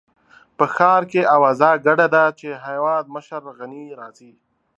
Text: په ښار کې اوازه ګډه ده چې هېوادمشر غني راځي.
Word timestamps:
په 0.57 0.65
ښار 0.75 1.01
کې 1.11 1.29
اوازه 1.35 1.69
ګډه 1.85 2.07
ده 2.15 2.23
چې 2.39 2.49
هېوادمشر 2.65 3.41
غني 3.57 3.83
راځي. 3.99 4.31